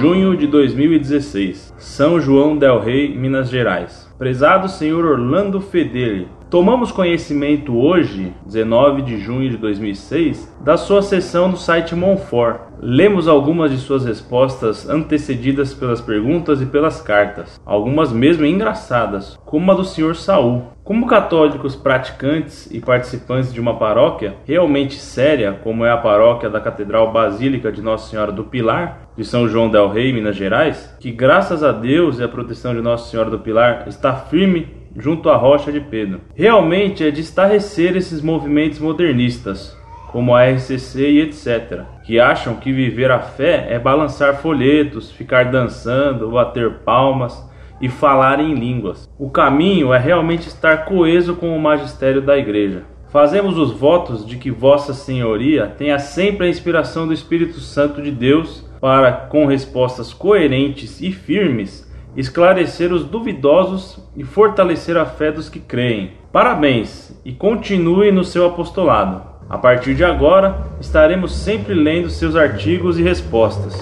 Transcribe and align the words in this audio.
Junho 0.00 0.34
de 0.34 0.46
2016, 0.46 1.74
São 1.76 2.18
João 2.18 2.56
del 2.56 2.80
Rei, 2.80 3.14
Minas 3.14 3.50
Gerais. 3.50 4.09
Prezado 4.20 4.68
senhor 4.68 5.06
Orlando 5.06 5.62
Fedeli, 5.62 6.28
Tomamos 6.50 6.90
conhecimento 6.90 7.78
hoje, 7.78 8.34
19 8.44 9.02
de 9.02 9.20
junho 9.20 9.48
de 9.48 9.56
2006, 9.56 10.52
da 10.60 10.76
sua 10.76 11.00
sessão 11.00 11.46
no 11.46 11.56
site 11.56 11.94
Monfort. 11.94 12.62
Lemos 12.82 13.28
algumas 13.28 13.70
de 13.70 13.76
suas 13.76 14.04
respostas 14.04 14.88
antecedidas 14.88 15.72
pelas 15.72 16.00
perguntas 16.00 16.60
e 16.60 16.66
pelas 16.66 17.00
cartas, 17.00 17.60
algumas 17.64 18.10
mesmo 18.10 18.44
engraçadas, 18.44 19.38
como 19.46 19.70
a 19.70 19.74
do 19.74 19.84
Sr. 19.84 20.16
Saul. 20.16 20.64
Como 20.82 21.06
católicos 21.06 21.76
praticantes 21.76 22.68
e 22.72 22.80
participantes 22.80 23.52
de 23.52 23.60
uma 23.60 23.78
paróquia 23.78 24.34
realmente 24.44 24.96
séria, 24.96 25.52
como 25.62 25.84
é 25.84 25.92
a 25.92 25.96
paróquia 25.96 26.50
da 26.50 26.58
Catedral 26.58 27.12
Basílica 27.12 27.70
de 27.70 27.80
Nossa 27.80 28.10
Senhora 28.10 28.32
do 28.32 28.42
Pilar, 28.42 29.10
de 29.16 29.24
São 29.24 29.46
João 29.46 29.70
del 29.70 29.88
Rei, 29.88 30.12
Minas 30.12 30.34
Gerais, 30.34 30.96
que 30.98 31.12
graças 31.12 31.62
a 31.62 31.70
Deus 31.70 32.18
e 32.18 32.24
à 32.24 32.28
proteção 32.28 32.74
de 32.74 32.80
Nossa 32.80 33.08
Senhora 33.08 33.30
do 33.30 33.38
Pilar 33.38 33.84
está 33.86 34.09
firme 34.14 34.68
junto 34.96 35.30
à 35.30 35.36
rocha 35.36 35.70
de 35.70 35.80
Pedro. 35.80 36.20
Realmente 36.34 37.04
é 37.04 37.10
de 37.10 37.20
estarrecer 37.20 37.96
esses 37.96 38.20
movimentos 38.20 38.78
modernistas, 38.78 39.76
como 40.10 40.34
a 40.34 40.44
RCC 40.44 41.10
e 41.10 41.20
etc., 41.20 41.82
que 42.04 42.18
acham 42.18 42.56
que 42.56 42.72
viver 42.72 43.10
a 43.10 43.20
fé 43.20 43.68
é 43.70 43.78
balançar 43.78 44.36
folhetos, 44.40 45.10
ficar 45.10 45.44
dançando, 45.44 46.30
bater 46.30 46.78
palmas 46.78 47.48
e 47.80 47.88
falar 47.88 48.40
em 48.40 48.54
línguas. 48.54 49.08
O 49.18 49.30
caminho 49.30 49.92
é 49.94 49.98
realmente 49.98 50.48
estar 50.48 50.84
coeso 50.84 51.34
com 51.34 51.56
o 51.56 51.60
magistério 51.60 52.20
da 52.20 52.36
Igreja. 52.36 52.82
Fazemos 53.10 53.58
os 53.58 53.72
votos 53.72 54.24
de 54.24 54.36
que 54.36 54.50
Vossa 54.50 54.94
Senhoria 54.94 55.66
tenha 55.66 55.98
sempre 55.98 56.46
a 56.46 56.50
inspiração 56.50 57.06
do 57.08 57.12
Espírito 57.12 57.58
Santo 57.58 58.00
de 58.00 58.10
Deus 58.10 58.64
para, 58.80 59.12
com 59.12 59.46
respostas 59.46 60.12
coerentes 60.12 61.00
e 61.00 61.10
firmes, 61.10 61.89
esclarecer 62.16 62.92
os 62.92 63.04
duvidosos 63.04 63.98
e 64.16 64.24
fortalecer 64.24 64.96
a 64.96 65.06
fé 65.06 65.30
dos 65.30 65.48
que 65.48 65.60
creem. 65.60 66.12
Parabéns 66.32 67.12
e 67.24 67.32
continue 67.32 68.10
no 68.10 68.24
seu 68.24 68.46
apostolado. 68.46 69.22
A 69.48 69.58
partir 69.58 69.94
de 69.94 70.04
agora, 70.04 70.66
estaremos 70.80 71.34
sempre 71.34 71.74
lendo 71.74 72.08
seus 72.08 72.36
artigos 72.36 72.98
e 72.98 73.02
respostas. 73.02 73.74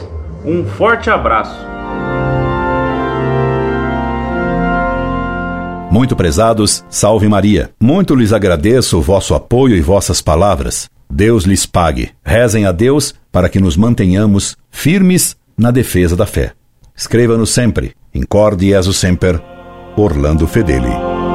Um 0.44 0.64
forte 0.64 1.10
abraço. 1.10 1.58
Muito 5.90 6.14
prezados, 6.14 6.84
salve 6.88 7.28
Maria. 7.28 7.70
Muito 7.80 8.14
lhes 8.14 8.32
agradeço 8.32 8.98
o 8.98 9.02
vosso 9.02 9.34
apoio 9.34 9.74
e 9.74 9.80
vossas 9.80 10.20
palavras. 10.20 10.88
Deus 11.10 11.44
lhes 11.44 11.66
pague. 11.66 12.10
Rezem 12.24 12.66
a 12.66 12.72
Deus 12.72 13.14
para 13.32 13.48
que 13.48 13.60
nos 13.60 13.76
mantenhamos 13.76 14.56
firmes 14.70 15.36
na 15.56 15.70
defesa 15.70 16.14
da 16.14 16.26
fé. 16.26 16.52
Escreva-nos 16.94 17.50
sempre. 17.50 17.92
Incorde 18.18 18.66
Jesus 18.66 18.96
Semper, 18.96 19.40
Orlando 19.96 20.48
Fedeli. 20.48 21.27